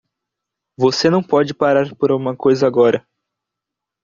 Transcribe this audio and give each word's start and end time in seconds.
Você 0.79 1.11
não 1.11 1.21
pode 1.21 1.53
parar 1.53 1.93
por 1.95 2.11
uma 2.11 2.35
coisa 2.35 2.65
agora! 2.65 3.07